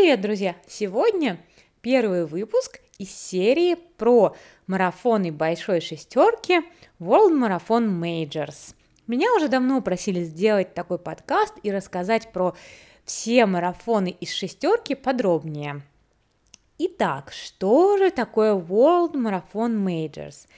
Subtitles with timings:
[0.00, 0.56] Привет, друзья!
[0.66, 1.38] Сегодня
[1.82, 4.34] первый выпуск из серии про
[4.66, 6.62] марафоны большой шестерки
[6.98, 8.74] World Marathon Majors.
[9.06, 12.56] Меня уже давно просили сделать такой подкаст и рассказать про
[13.04, 15.82] все марафоны из шестерки подробнее.
[16.78, 20.48] Итак, что же такое World Marathon Majors?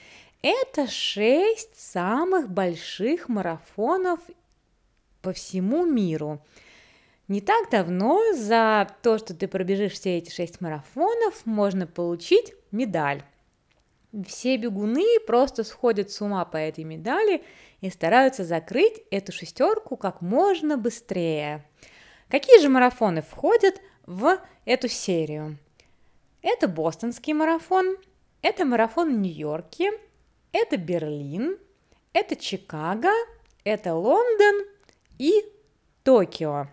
[0.41, 4.21] Это шесть самых больших марафонов
[5.21, 6.39] по всему миру–
[7.27, 13.23] не так давно за то, что ты пробежишь все эти шесть марафонов, можно получить медаль.
[14.27, 17.43] Все бегуны просто сходят с ума по этой медали
[17.81, 21.65] и стараются закрыть эту шестерку как можно быстрее.
[22.29, 25.57] Какие же марафоны входят в эту серию?
[26.41, 27.97] Это бостонский марафон,
[28.41, 29.91] это марафон Нью-Йорке,
[30.51, 31.57] это Берлин,
[32.11, 33.11] это Чикаго,
[33.63, 34.65] это Лондон
[35.17, 35.43] и
[36.03, 36.67] Токио.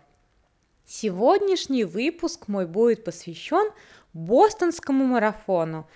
[0.92, 3.70] Сегодняшний выпуск мой будет посвящен
[4.12, 5.88] бостонскому марафону.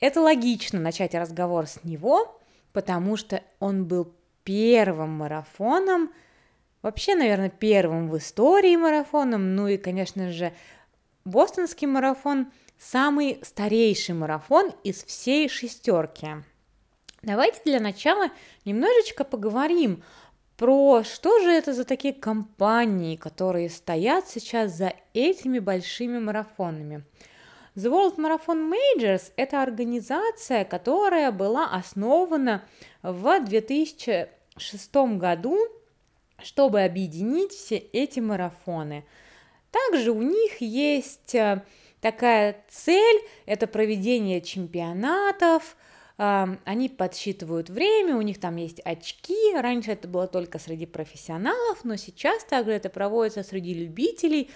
[0.00, 2.36] Это логично начать разговор с него,
[2.72, 6.10] потому что он был первым марафоном,
[6.82, 10.52] вообще, наверное, первым в истории марафоном, ну и, конечно же,
[11.24, 16.42] бостонский марафон самый старейший марафон из всей шестерки.
[17.22, 18.30] Давайте для начала
[18.64, 20.02] немножечко поговорим
[20.60, 27.02] про что же это за такие компании, которые стоят сейчас за этими большими марафонами.
[27.76, 32.62] The World Marathon Majors– это организация, которая была основана
[33.02, 35.56] в 2006 году,
[36.42, 39.06] чтобы объединить все эти марафоны.
[39.70, 41.64] Также у них есть э,
[42.02, 45.74] такая цель– это проведение чемпионатов–
[46.22, 49.54] они подсчитывают время, у них там есть очки.
[49.54, 54.50] Раньше это было только среди профессионалов, но сейчас также это проводится среди любителей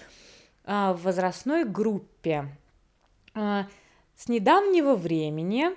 [0.63, 2.55] а, в возрастной группе.
[3.33, 3.67] А,
[4.15, 5.69] с недавнего времени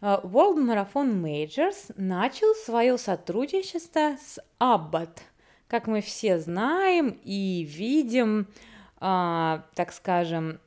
[0.00, 5.18] а, World Marathon Majors начал свое сотрудничество с Abbott.
[5.68, 8.48] Как мы все знаем и видим,
[8.98, 10.60] так скажем,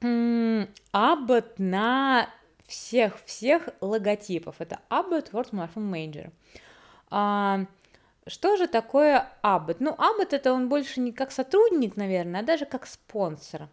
[0.00, 2.30] Abbott на
[2.70, 4.56] всех-всех логотипов.
[4.60, 6.30] Это Abbott World Marathon Major.
[7.10, 7.66] А,
[8.26, 9.76] что же такое Abbott?
[9.80, 13.68] Ну, Abbott это он больше не как сотрудник, наверное, а даже как спонсор.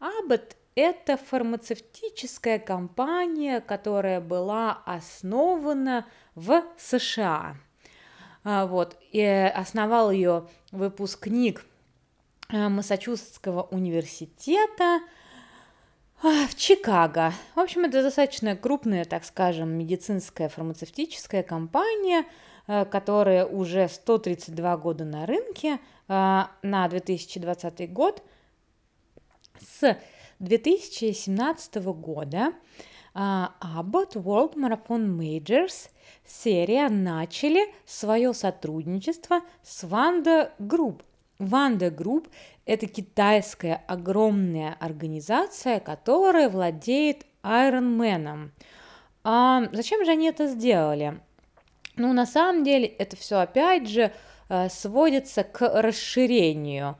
[0.00, 7.56] Abbott это фармацевтическая компания, которая была основана в США.
[8.44, 11.66] А, вот, и основал ее выпускник
[12.50, 15.00] э, Массачусетского университета
[16.22, 17.32] в Чикаго.
[17.54, 22.24] В общем, это достаточно крупная, так скажем, медицинская фармацевтическая компания,
[22.66, 28.22] э, которая уже 132 года на рынке э, на 2020 год.
[29.60, 29.96] С
[30.40, 32.52] 2017 года
[33.14, 35.90] э, Abbott World Marathon Majors
[36.26, 41.02] серия начали свое сотрудничество с Wanda Group,
[41.38, 42.28] Wanda Group–
[42.66, 48.50] это китайская огромная организация, которая владеет Ironman.
[49.22, 51.20] А зачем же они это сделали?
[51.96, 54.12] Ну, на самом деле, это все опять же
[54.48, 56.96] э, сводится к расширению,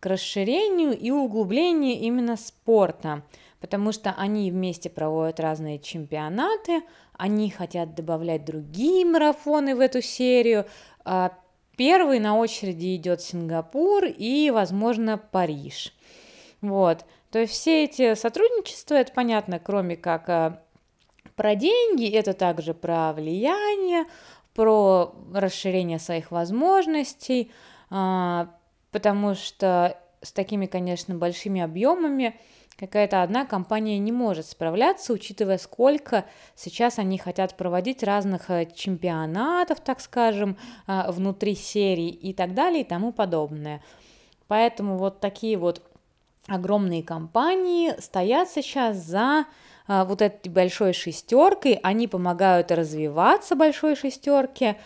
[0.00, 3.22] к расширению и углублению именно спорта,
[3.60, 6.82] потому что они вместе проводят разные чемпионаты,
[7.12, 10.66] они хотят добавлять другие марафоны в эту серию,
[11.04, 11.32] а
[11.84, 15.92] Первый на очереди идет Сингапур и, возможно, Париж.
[16.60, 17.04] Вот.
[17.32, 20.60] То есть все эти сотрудничества, это понятно, кроме как э,
[21.34, 24.04] про деньги, это также про влияние,
[24.54, 27.50] про расширение своих возможностей,
[27.90, 28.50] а,
[28.92, 32.38] потому что с такими, конечно, большими объемами
[32.78, 36.24] какая-то одна компания не может справляться, учитывая, сколько
[36.56, 40.56] сейчас они хотят проводить разных э, чемпионатов, так скажем,
[40.86, 43.82] э, внутри серии и так далее и тому подобное.
[44.48, 45.82] Поэтому вот такие вот
[46.48, 49.44] огромные компании стоят сейчас за
[49.86, 54.76] э, вот этой большой шестеркой, они помогают развиваться большой шестерке,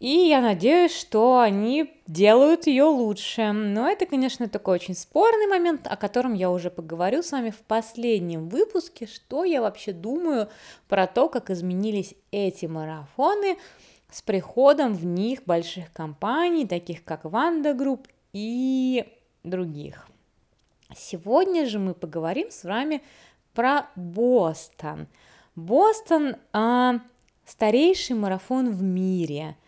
[0.00, 3.52] и я надеюсь, что они делают ее лучше.
[3.52, 7.58] Но это, конечно, такой очень спорный момент, о котором я уже поговорю с вами в
[7.58, 10.48] последнем выпуске, что я вообще думаю
[10.88, 13.58] про то, как изменились эти марафоны
[14.10, 19.06] с приходом в них больших компаний, таких как Wanda Group и
[19.44, 20.08] других.
[20.96, 23.02] Сегодня же мы поговорим с вами
[23.54, 25.06] про Бостон.
[25.54, 26.98] Бостон а,
[27.46, 29.56] старейший марафон в мире–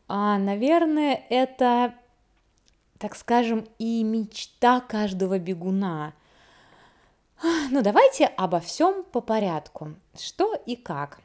[0.10, 1.96] а, наверное, это,
[2.98, 6.14] так скажем, и мечта каждого бегуна.
[7.72, 9.96] Ну, давайте обо всем по порядку.
[10.20, 11.22] Что и как.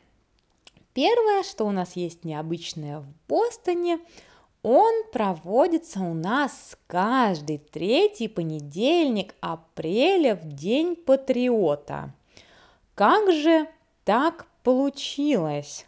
[0.95, 3.99] Первое, что у нас есть необычное в Бостоне–
[4.63, 12.15] он проводится у нас каждый третий понедельник апреля в День Патриота.
[12.95, 13.67] Как же
[14.05, 15.87] так получилось?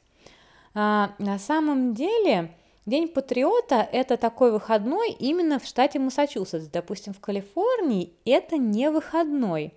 [0.75, 2.53] А, на самом деле,
[2.85, 6.67] День Патриота– это такой выходной именно в штате Массачусетс.
[6.67, 9.73] Допустим, в Калифорнии это не выходной.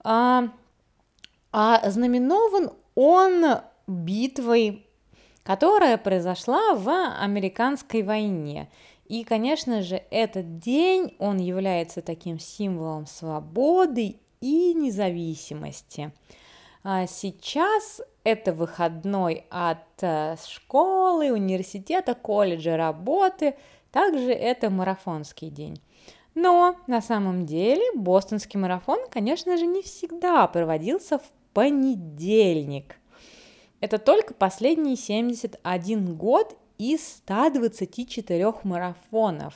[0.00, 0.50] А,
[1.52, 3.44] а знаменован он
[3.86, 4.83] битвой
[5.44, 8.68] которая произошла в американской войне.
[9.06, 16.12] И, конечно же, этот день, он является таким символом свободы и независимости.
[16.82, 23.54] А сейчас это выходной от э, школы, университета, колледжа, работы.
[23.92, 25.80] Также это марафонский день.
[26.34, 32.96] Но на самом деле бостонский марафон, конечно же, не всегда проводился в понедельник–
[33.84, 39.52] это только последние 71 год из 124 марафонов.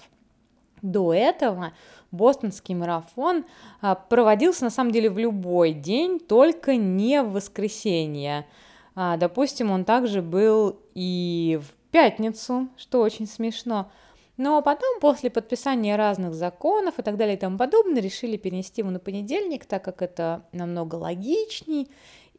[0.82, 1.72] До этого
[2.10, 3.46] бостонский марафон
[3.80, 8.46] а, проводился на самом деле в любой день, только не в воскресенье.
[8.94, 13.90] А, допустим, он также был и в пятницу, что очень смешно.
[14.36, 18.90] Но потом, после подписания разных законов и так далее и тому подобное, решили перенести его
[18.90, 21.88] на понедельник, так как это намного логичней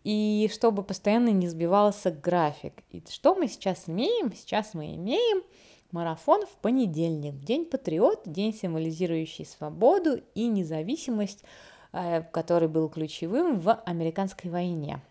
[0.04, 2.74] и чтобы постоянно не сбивался график.
[2.92, 4.34] И что мы сейчас имеем?
[4.34, 5.44] Сейчас мы имеем
[5.92, 11.44] марафон в понедельник, День патриот, день, символизирующий свободу и независимость,
[11.92, 15.02] э, который был ключевым в американской войне.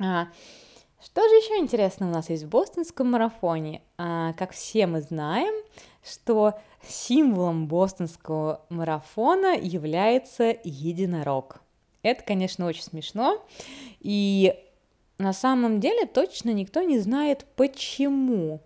[0.00, 0.28] А,
[1.04, 3.82] что же еще интересно у нас есть в бостонском марафоне?
[3.98, 5.54] А, как все мы знаем,
[6.02, 6.54] что
[6.86, 11.60] символом бостонского марафона является единорог.
[12.04, 13.44] Это, конечно, очень смешно.
[13.98, 14.54] И
[15.18, 18.60] на самом деле точно никто не знает почему.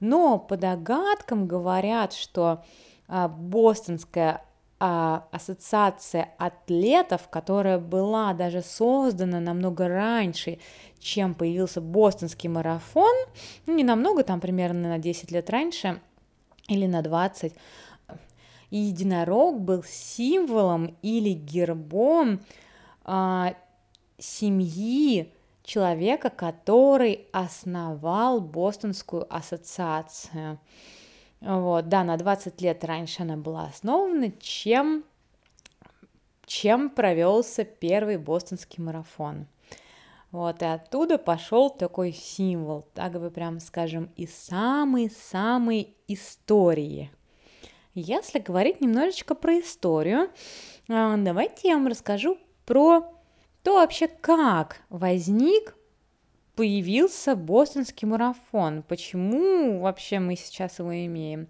[0.00, 2.64] Но по догадкам говорят, что
[3.08, 4.44] а, бостонская
[4.78, 10.60] а, ассоциация атлетов, которая была даже создана намного раньше,
[11.00, 13.16] чем появился бостонский марафон,
[13.66, 16.00] ну не намного, там примерно на 10 лет раньше
[16.68, 17.54] или на 20,
[18.70, 22.40] и единорог был символом или гербом
[23.10, 23.54] а,
[24.18, 25.32] семьи
[25.62, 30.60] человека, который основал Бостонскую ассоциацию.
[31.40, 35.04] Вот, да, на 20 лет раньше она была основана, чем,
[36.44, 39.46] чем провелся первый бостонский марафон.
[40.30, 47.10] Вот, и оттуда пошел такой символ, так бы прям скажем, из самой-самой истории.
[47.94, 50.28] Если говорить немножечко про историю,
[50.90, 52.36] а, давайте я вам расскажу
[52.68, 53.14] про
[53.62, 55.74] то вообще, как возник,
[56.54, 61.48] появился бостонский марафон, почему вообще мы сейчас его имеем.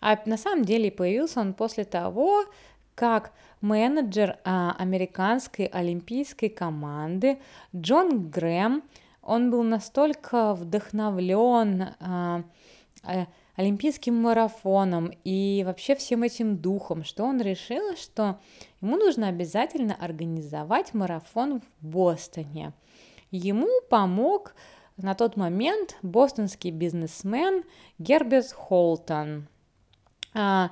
[0.00, 2.46] А на самом деле появился он после того,
[2.94, 7.40] как менеджер а, американской олимпийской команды
[7.76, 8.84] Джон Грэм,
[9.20, 12.42] он был настолько вдохновлен а,
[13.02, 18.38] а, олимпийским марафоном и вообще всем этим духом, что он решил, что
[18.80, 22.72] ему нужно обязательно организовать марафон в Бостоне.
[23.30, 24.54] Ему помог
[24.96, 27.64] на тот момент бостонский бизнесмен
[27.98, 29.48] Герберт Холтон.
[30.34, 30.70] А,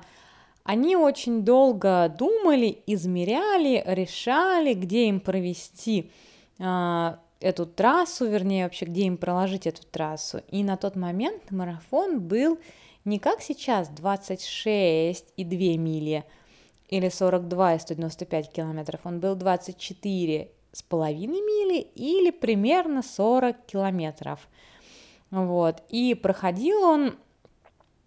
[0.63, 6.11] они очень долго думали, измеряли, решали, где им провести
[6.59, 10.41] а, эту трассу, вернее, вообще, где им проложить эту трассу.
[10.49, 12.59] И на тот момент марафон был
[13.05, 16.25] не как сейчас 26 и 2 мили
[16.87, 24.47] или 42 и 195 километров, он был 24 с половиной мили или примерно 40 километров.
[25.31, 25.83] Вот.
[25.89, 27.17] И проходил он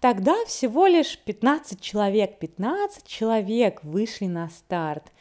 [0.00, 5.12] Тогда всего лишь 15 человек, 15 человек вышли на старт.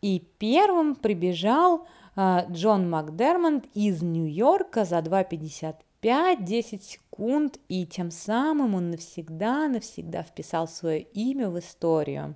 [0.00, 8.74] И первым прибежал э, Джон Макдермонт из Нью-Йорка за 2,55, 10 секунд, и тем самым
[8.74, 12.34] он навсегда-навсегда вписал свое имя в историю.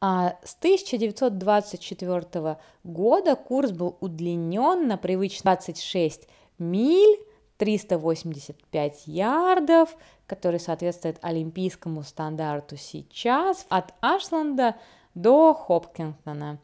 [0.00, 6.26] А с 1924 года курс был удлинен на привычные 26
[6.58, 7.18] миль,
[7.58, 9.94] 385 ярдов,
[10.26, 14.76] который соответствует олимпийскому стандарту сейчас, от Ашланда
[15.14, 16.58] до Хопкинтона.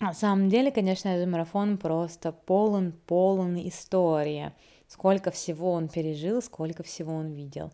[0.00, 4.52] На самом деле, конечно, этот марафон просто полон-полон истории.
[4.88, 7.72] Сколько всего он пережил, сколько всего он видел.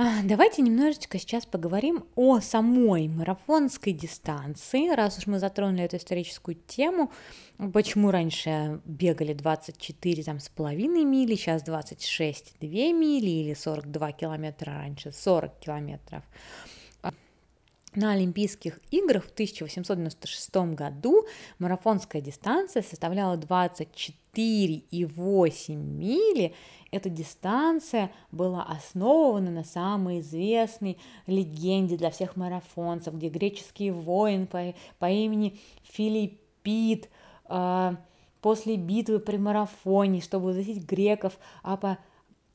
[0.00, 6.54] А, давайте немножечко сейчас поговорим о самой марафонской дистанции, раз уж мы затронули эту историческую
[6.54, 7.10] тему,
[7.72, 14.72] почему раньше бегали 24 там, с половиной мили, сейчас 26 2 мили или 42 километра
[14.72, 16.22] раньше, 40 километров.
[17.94, 21.24] На Олимпийских играх в 1896 году
[21.58, 26.52] марафонская дистанция составляла 24,8 мили.
[26.90, 34.74] Эта дистанция была основана на самой известной легенде для всех марафонцев, где греческий воин по,
[34.98, 37.08] по имени Филиппит
[37.48, 37.96] э,
[38.42, 41.96] после битвы при марафоне, чтобы защитить греков, а по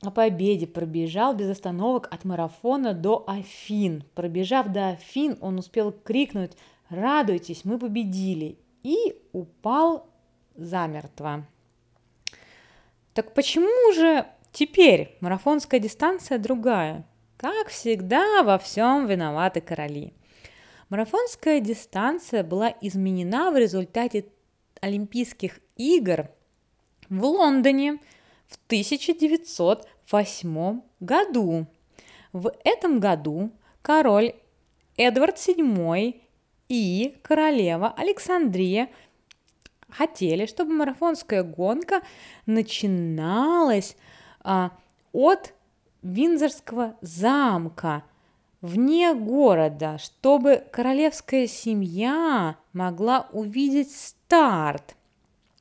[0.06, 4.04] о победе пробежал без остановок от марафона до Афин.
[4.14, 6.52] Пробежав до Афин, он успел крикнуть
[6.88, 10.08] «Радуйтесь, мы победили!» и упал
[10.54, 11.46] замертво.
[13.14, 17.06] Так почему же теперь марафонская дистанция другая?
[17.36, 20.12] Как всегда, во всем виноваты короли.
[20.88, 24.26] Марафонская дистанция была изменена в результате
[24.80, 26.28] Олимпийских игр
[27.08, 27.98] в Лондоне
[28.46, 31.66] в 1900 1908 году.
[32.32, 33.50] В этом году
[33.82, 34.34] король
[34.96, 36.20] Эдвард VII
[36.68, 38.88] и королева Александрия
[39.88, 42.02] хотели, чтобы марафонская гонка
[42.46, 43.96] начиналась
[44.40, 44.72] а,
[45.12, 45.54] от
[46.02, 48.02] Винзорского замка
[48.60, 54.96] вне города, чтобы королевская семья могла увидеть старт.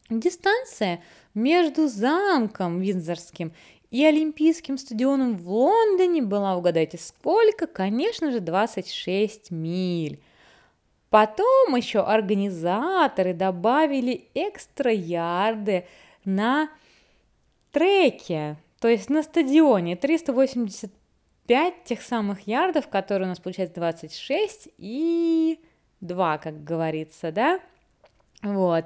[0.09, 1.01] Дистанция
[1.33, 3.51] между замком Винзорским
[3.93, 7.67] и Олимпийским стадионом в Лондоне была, угадайте, сколько?
[7.67, 10.19] Конечно же, 26 миль.
[11.11, 15.85] Потом еще организаторы добавили экстра ярды
[16.25, 16.71] на
[17.71, 25.59] треке, то есть на стадионе 385 тех самых ярдов, которые у нас получается 26 и
[26.01, 27.59] 2, как говорится, да?
[28.41, 28.85] Вот.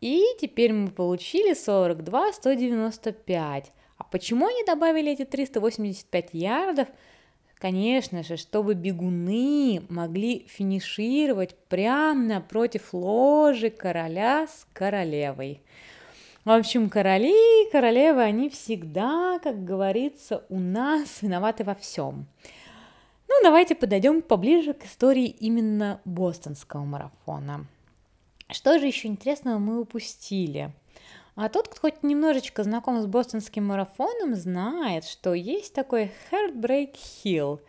[0.00, 3.72] И теперь мы получили 42, 195.
[4.10, 6.88] Почему они добавили эти 385 ярдов?
[7.58, 15.60] Конечно же, чтобы бегуны могли финишировать прямо напротив ложи короля с королевой.
[16.46, 22.26] В общем, короли и королевы, они всегда, как говорится, у нас виноваты во всем.
[23.28, 27.66] Ну, давайте подойдем поближе к истории именно бостонского марафона.
[28.50, 30.72] Что же еще интересного мы упустили?
[31.42, 36.94] А тот, кто хоть немножечко знаком с бостонским марафоном, знает, что есть такой Heartbreak
[37.24, 37.60] Hill.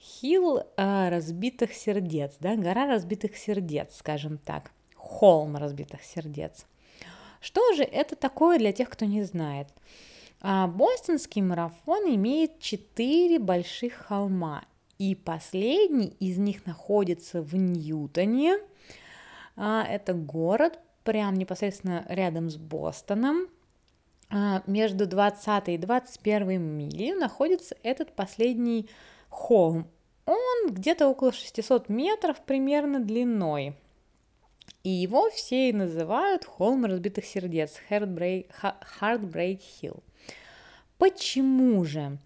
[0.00, 6.66] Хилл э, разбитых сердец, да, гора разбитых сердец, скажем так, холм разбитых сердец.
[7.40, 9.68] Что же это такое для тех, кто не знает?
[10.40, 14.64] А, бостонский марафон имеет четыре больших холма,
[14.98, 18.58] и последний из них находится в Ньютоне.
[19.54, 23.46] А, это город, прям непосредственно рядом с Бостоном,
[24.28, 28.90] а, между 20 и 21 милей находится этот последний
[29.30, 29.86] холм.
[30.26, 33.76] Он где-то около 600 метров примерно длиной.
[34.82, 38.50] И его все и называют холм разбитых сердец, Heartbreak,
[39.00, 40.02] Heartbreak Hill.
[40.98, 42.18] Почему же?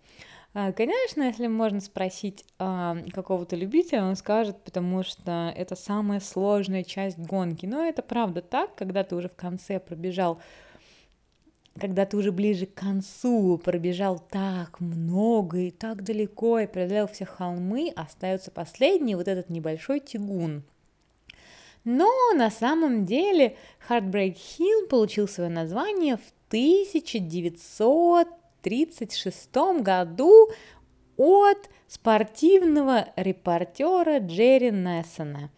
[0.53, 6.83] А, конечно, если можно спросить а, какого-то любителя, он скажет, потому что это самая сложная
[6.83, 7.67] часть гонки.
[7.67, 10.41] Но это правда так, когда ты уже в конце пробежал
[11.79, 17.25] когда ты уже ближе к концу пробежал так много и так далеко и преодолел все
[17.25, 20.65] холмы, остается последний вот этот небольшой тягун.
[21.85, 23.57] Но на самом деле
[23.89, 28.29] Heartbreak Hill получил свое название в 1900
[28.61, 30.51] 1936 году
[31.17, 35.51] от спортивного репортера Джерри Нессона.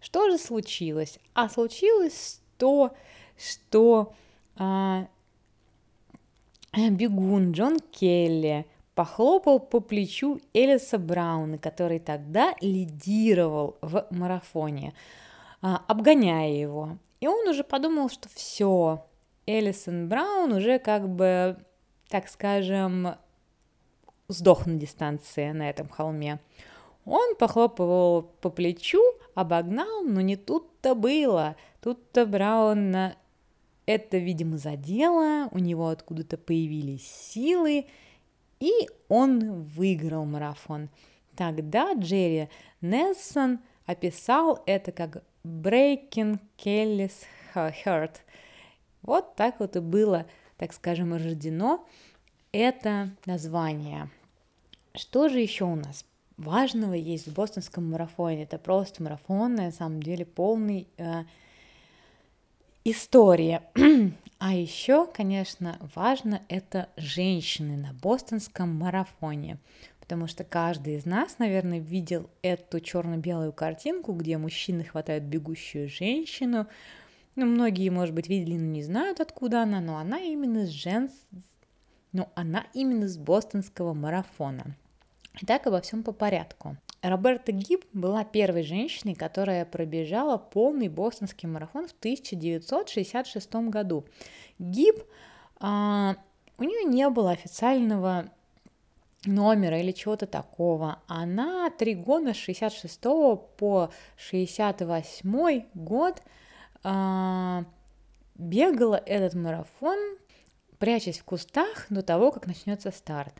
[0.00, 1.18] Что же случилось?
[1.34, 2.94] А случилось то,
[3.36, 4.12] что
[4.56, 5.08] а,
[6.72, 14.92] бегун Джон Келли похлопал по плечу Элиса Брауна, который тогда лидировал в марафоне,
[15.62, 16.98] а, обгоняя его.
[17.20, 19.04] И он уже подумал, что все,
[19.46, 21.56] Элисон Браун уже как бы,
[22.08, 23.16] так скажем,
[24.28, 26.40] сдох на дистанции на этом холме.
[27.04, 29.00] Он похлопывал по плечу,
[29.34, 31.56] обогнал, но не тут-то было.
[31.80, 32.94] Тут-то Браун
[33.88, 37.86] это, видимо, задело, у него откуда-то появились силы,
[38.60, 38.72] и
[39.08, 40.90] он выиграл марафон.
[41.34, 42.50] Тогда Джерри
[42.82, 47.24] Нельсон описал это как Breaking Kelly's
[47.54, 48.16] Heart.
[49.00, 50.26] Вот так вот и было,
[50.58, 51.86] так скажем, рождено
[52.52, 54.10] это название.
[54.94, 56.04] Что же еще у нас
[56.36, 58.42] важного есть в бостонском марафоне?
[58.42, 61.24] Это просто марафон, на самом деле полный э,
[62.84, 63.60] истории.
[64.40, 69.58] А еще, конечно, важно это женщины на бостонском марафоне,
[69.98, 76.68] потому что каждый из нас, наверное, видел эту черно-белую картинку, где мужчины хватают бегущую женщину.
[77.40, 81.12] Ну, многие, может быть, видели, но не знают, откуда она, но она именно с женс...
[82.10, 84.74] но она именно с бостонского марафона.
[85.42, 86.76] Итак, обо всем по порядку.
[87.00, 94.04] Роберта Гиб была первой женщиной, которая пробежала полный бостонский марафон в 1966 году.
[94.58, 95.04] Гиб,
[95.60, 96.16] а,
[96.58, 98.32] у нее не было официального
[99.26, 101.02] номера или чего-то такого.
[101.06, 103.00] Она три года с 66
[103.56, 106.20] по 68 год
[108.34, 109.98] бегала этот марафон,
[110.78, 113.34] прячась в кустах до того, как начнется старт.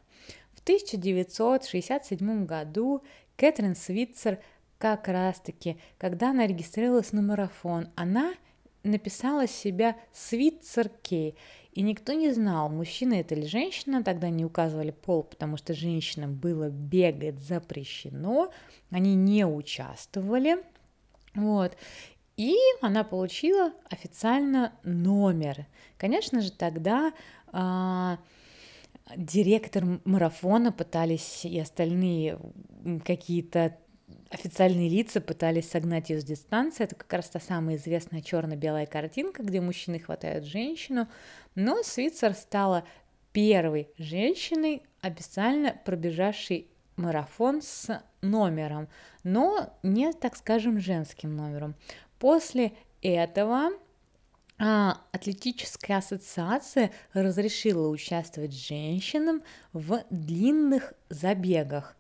[0.55, 3.03] В 1967 году
[3.37, 4.39] Кэтрин Свитцер
[4.79, 8.35] как раз-таки, когда она регистрировалась на марафон, она
[8.83, 11.37] написала себя Свитцер Кей.
[11.73, 16.35] И никто не знал, мужчина это или женщина, тогда не указывали пол, потому что женщинам
[16.35, 18.51] было бегать запрещено,
[18.91, 20.65] они не участвовали.
[21.35, 21.77] Вот.
[22.39, 25.67] И она получила официально номер.
[25.97, 27.13] Конечно же, тогда
[27.49, 28.19] а,
[29.17, 32.39] директор марафона пытались и остальные
[33.05, 33.77] какие-то
[34.31, 36.85] официальные лица пытались согнать ее с дистанции.
[36.85, 41.09] Это как раз та самая известная черно-белая картинка, где мужчины хватают женщину.
[41.57, 42.85] Но Свитцер стала
[43.33, 48.89] первой женщиной, официально пробежавшей марафон с номером,
[49.23, 51.75] но не, так скажем, женским номером.
[52.19, 53.71] После этого
[54.59, 61.97] а, атлетическая ассоциация разрешила участвовать женщинам в длинных забегах.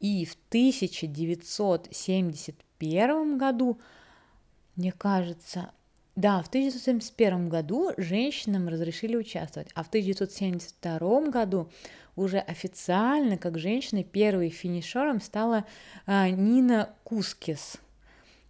[0.00, 3.78] И в 1971 году,
[4.74, 5.70] мне кажется,
[6.16, 11.70] да, в 1971 году женщинам разрешили участвовать, а в 1972 году
[12.16, 15.64] уже официально, как женщина, первой финишером стала
[16.06, 17.78] а, Нина Кускис.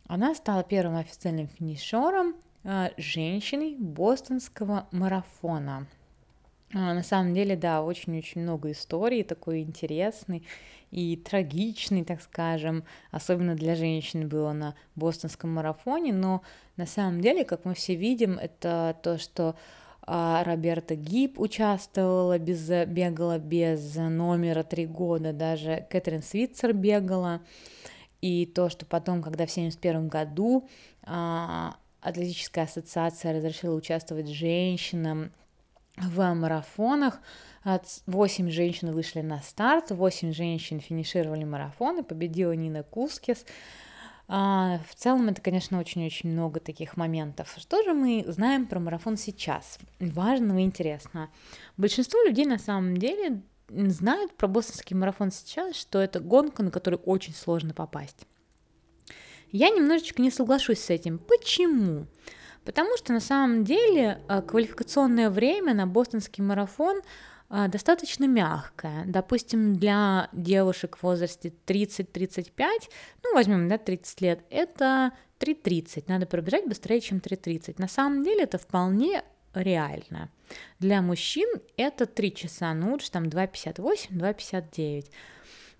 [0.09, 5.87] Она стала первым официальным финишером а, женщиной бостонского марафона.
[6.75, 10.47] А, на самом деле, да, очень-очень много историй, такой интересный
[10.91, 16.43] и трагичный, так скажем, особенно для женщин было на бостонском марафоне, но
[16.77, 19.57] на самом деле, как мы все видим, это то, что
[20.03, 27.41] а, Роберта Гиб участвовала, без, бегала без номера три года, даже Кэтрин Свитцер бегала,
[28.21, 30.69] и то, что потом, когда в 1971 году
[32.07, 35.33] Атлетическая ассоциация разрешила участвовать женщинам
[35.97, 37.19] в марафонах.
[37.65, 43.45] 8 женщин вышли на старт, 8 женщин финишировали марафон, и победила Нина Кускис.
[44.29, 47.53] А, в целом это, конечно, очень-очень много таких моментов.
[47.57, 49.81] Что же мы знаем про марафон сейчас?
[49.99, 51.29] Важного и интересного.
[51.77, 57.01] Большинство людей на самом деле знают про бостонский марафон сейчас, что это гонка, на которую
[57.01, 58.27] очень сложно попасть.
[59.53, 61.19] Я немножечко не соглашусь с этим.
[61.19, 62.07] Почему?
[62.65, 67.01] Потому что на самом деле э, квалификационное время на бостонский марафон
[67.49, 69.05] э, достаточно мягкое.
[69.07, 72.67] Допустим, для девушек в возрасте 30-35,
[73.23, 76.05] ну, возьмем, да, 30 лет, это 3.30.
[76.09, 77.77] Надо пробежать быстрее, чем 3.30.
[77.79, 79.23] На самом деле это вполне
[79.61, 80.31] реально.
[80.79, 85.07] Для мужчин это 3 часа, ну лучше там 2.58, 2.59.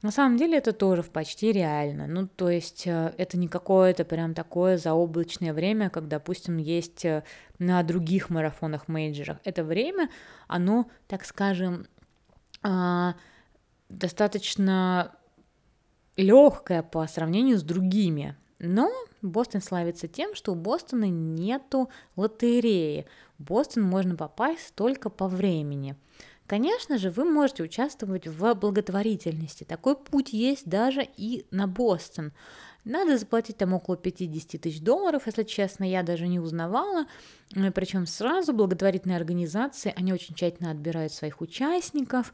[0.03, 2.07] На самом деле это тоже почти реально.
[2.07, 7.25] Ну, то есть э, это не какое-то прям такое заоблачное время, как, допустим, есть э,
[7.59, 9.39] на других марафонах мейджерах.
[9.45, 10.11] Это время,
[10.49, 11.87] оно, так скажем,
[12.63, 13.15] а,
[13.89, 15.13] достаточно
[16.17, 18.37] легкое по сравнению с другими.
[18.59, 18.91] Но
[19.23, 23.07] Бостон славится тем, что у Бостона нету лотереи.
[23.39, 25.97] В Бостон можно попасть только по времени.
[26.47, 29.65] Конечно же, вы можете участвовать в благотворительности.
[29.65, 32.33] Такой путь есть даже и на Бостон.
[32.85, 37.07] Надо заплатить там около 50 тысяч долларов, если честно, я даже не узнавала.
[37.57, 42.33] Э, Причем сразу благотворительные организации, они очень тщательно отбирают своих участников,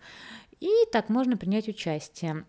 [0.60, 2.44] и так можно принять участие.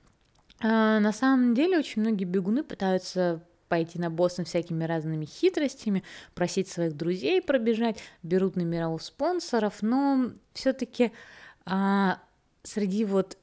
[0.62, 3.42] А, на самом деле очень многие бегуны пытаются
[3.74, 6.04] пойти на Бостон всякими разными хитростями,
[6.36, 11.12] просить своих друзей пробежать, берут номера у спонсоров, но все-таки
[11.66, 12.20] а,
[12.62, 13.36] среди вот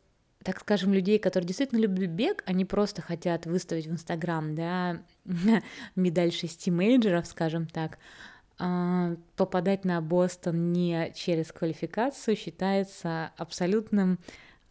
[0.45, 5.03] так скажем, людей, которые действительно любят бег, они просто хотят выставить в Инстаграм, да,
[5.97, 7.99] медаль шести мейджеров, скажем так,
[8.61, 14.21] а, попадать на Бостон не через квалификацию считается абсолютным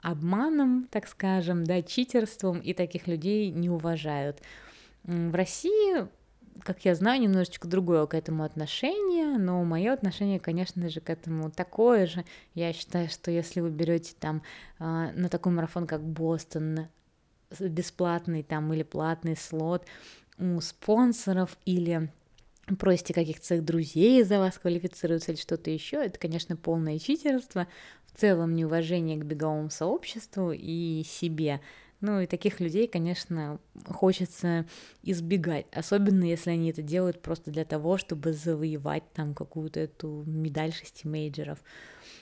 [0.01, 4.41] обманом, так скажем, да, читерством, и таких людей не уважают.
[5.03, 6.07] В России,
[6.61, 11.51] как я знаю, немножечко другое к этому отношение, но мое отношение, конечно же, к этому
[11.51, 12.25] такое же.
[12.53, 14.43] Я считаю, что если вы берете там
[14.77, 16.87] а, на такой марафон, как Бостон,
[17.59, 19.85] бесплатный там или платный слот
[20.37, 22.11] у спонсоров или
[22.77, 27.67] просите каких-то своих друзей за вас квалифицируются или что-то еще, это, конечно, полное читерство,
[28.05, 31.61] в целом неуважение к беговому сообществу и себе.
[32.01, 34.65] Ну и таких людей, конечно, хочется
[35.03, 40.71] избегать, особенно если они это делают просто для того, чтобы завоевать там какую-то эту медаль
[40.71, 41.59] шести мейджеров.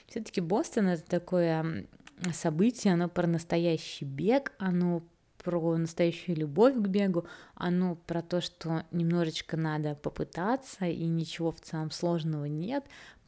[0.08, 1.86] Все-таки Бостон это такое
[2.34, 5.02] событие, оно про настоящий бег, оно
[5.44, 11.60] про настоящую любовь к бегу, оно про то, что немножечко надо попытаться, и ничего в
[11.60, 12.84] целом сложного нет,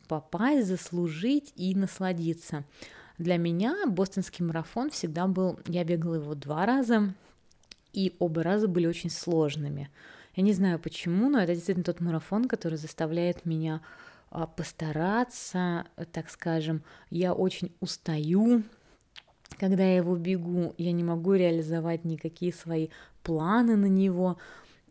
[0.08, 2.64] попасть, заслужить и насладиться.
[3.20, 7.12] Для меня бостонский марафон всегда был, я бегала его два раза,
[7.92, 9.90] и оба раза были очень сложными.
[10.34, 13.82] Я не знаю почему, но это действительно тот марафон, который заставляет меня
[14.30, 16.82] а, постараться, так скажем.
[17.10, 18.62] Я очень устаю,
[19.58, 22.88] когда я его бегу, я не могу реализовать никакие свои
[23.22, 24.38] планы на него,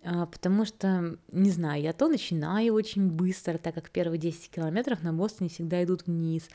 [0.03, 5.01] а, потому что, не знаю, я то начинаю очень быстро, так как первые 10 километров
[5.01, 6.47] на Бостоне всегда идут вниз,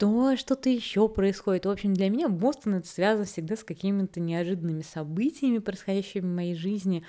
[0.00, 1.66] то что-то еще происходит.
[1.66, 6.54] В общем, для меня Бостон это связано всегда с какими-то неожиданными событиями, происходящими в моей
[6.54, 7.04] жизни,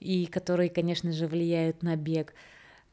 [0.00, 2.32] и которые, конечно же, влияют на бег,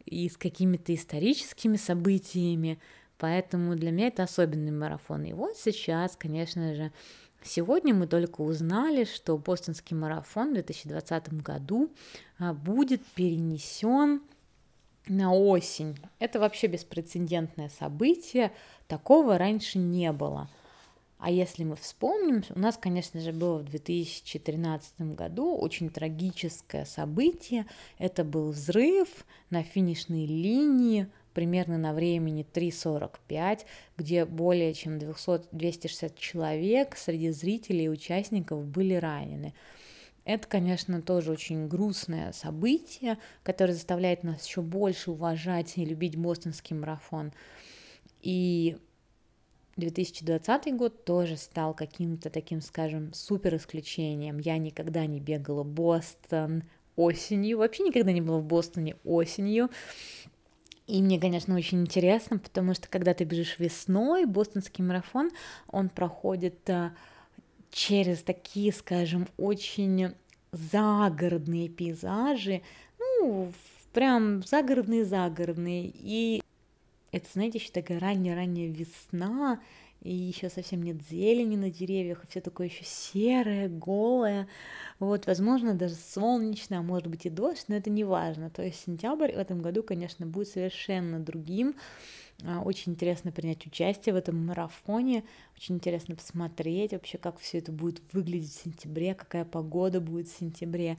[0.03, 2.79] и с какими-то историческими событиями.
[3.17, 5.23] Поэтому для меня это особенный марафон.
[5.23, 6.91] И вот сейчас, конечно же,
[7.41, 11.89] Сегодня мы только узнали, что бостонский марафон в 2020 году
[12.37, 14.21] а, будет перенесен
[15.07, 15.97] на осень.
[16.19, 18.51] Это вообще беспрецедентное событие,
[18.87, 20.49] такого раньше не было.
[21.19, 27.65] А если мы вспомним, у нас, конечно же, было в 2013 году очень трагическое событие.
[27.97, 33.65] Это был взрыв на финишной линии примерно на времени 3.45,
[33.97, 39.53] где более чем 200, 260 человек среди зрителей и участников были ранены.
[40.29, 46.75] Это, конечно, тоже очень грустное событие, которое заставляет нас еще больше уважать и любить бостонский
[46.75, 47.33] марафон.
[48.21, 48.77] И
[49.77, 54.37] 2020 год тоже стал каким-то таким, скажем, супер исключением.
[54.37, 56.61] Я никогда не бегала Бостон
[56.95, 59.71] осенью, вообще никогда не была в Бостоне осенью.
[60.85, 65.31] И мне, конечно, очень интересно, потому что когда ты бежишь весной, бостонский марафон,
[65.67, 66.91] он проходит э,
[67.71, 70.13] через такие, скажем, очень
[70.51, 72.61] загородные пейзажи,
[72.99, 73.51] ну,
[73.93, 75.91] прям загородные-загородные.
[75.93, 76.41] И
[77.11, 79.59] это, знаете, еще такая ранняя-ранняя весна,
[80.01, 84.47] и еще совсем нет зелени на деревьях, и все такое еще серое, голое.
[84.99, 88.49] Вот, возможно, даже солнечно, а может быть и дождь, но это не важно.
[88.49, 91.75] То есть сентябрь в этом году, конечно, будет совершенно другим.
[92.45, 95.23] А, очень интересно принять участие в этом марафоне,
[95.55, 100.37] очень интересно посмотреть вообще, как все это будет выглядеть в сентябре, какая погода будет в
[100.37, 100.97] сентябре.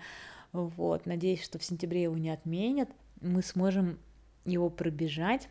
[0.53, 3.98] Вот, надеюсь, что в сентябре его не отменят, мы сможем
[4.44, 5.48] его пробежать,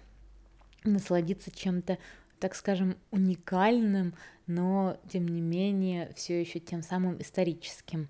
[0.84, 1.98] насладиться чем-то,
[2.40, 4.14] так скажем, уникальным,
[4.46, 8.10] но тем не менее все еще тем самым историческим.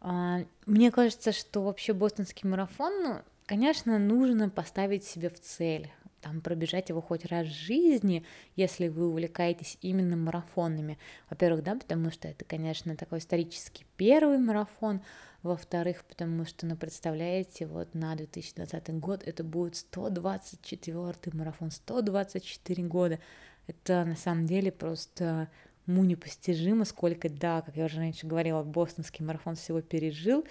[0.00, 5.90] А, мне кажется, что вообще бостонский марафон, ну, конечно, нужно поставить себе в цель
[6.24, 8.24] там пробежать его хоть раз в жизни,
[8.56, 10.98] если вы увлекаетесь именно марафонами.
[11.28, 15.02] Во-первых, да, потому что это, конечно, такой исторический первый марафон,
[15.42, 23.18] во-вторых, потому что, ну, представляете, вот на 2020 год это будет 124 марафон, 124 года.
[23.66, 25.50] Это на самом деле просто
[25.84, 30.46] му непостижимо, сколько, да, как я уже раньше говорила, бостонский марафон всего пережил,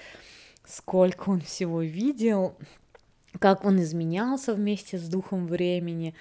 [0.65, 2.55] сколько он всего видел,
[3.39, 6.15] как он изменялся вместе с духом времени.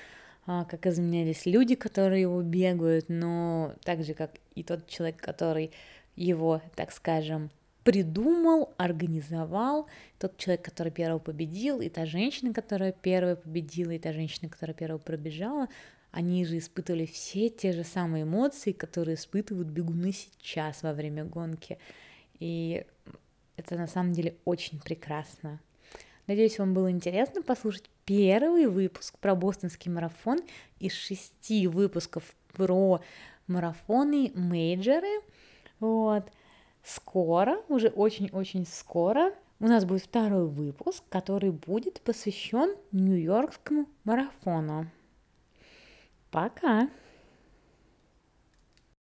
[0.44, 5.70] а, как изменялись люди, которые его бегают, но так же, как и тот человек, который
[6.16, 7.50] его, так скажем,
[7.84, 9.86] придумал, организовал,
[10.18, 14.74] тот человек, который первый победил, и та женщина, которая первая победила, и та женщина, которая
[14.74, 15.68] первая пробежала,
[16.10, 21.78] они же испытывали все те же самые эмоции, которые испытывают бегуны сейчас во время гонки.
[22.38, 22.84] И
[23.56, 25.60] это на самом деле очень прекрасно.
[26.26, 30.40] Надеюсь, вам было интересно послушать первый выпуск про бостонский марафон
[30.78, 33.00] из шести выпусков про
[33.46, 35.20] марафоны, мейджеры.
[35.80, 36.30] Вот.
[36.84, 44.88] Скоро, уже очень-очень скоро, у нас будет второй выпуск, который будет посвящен Нью-Йоркскому марафону.
[46.30, 46.88] Пока!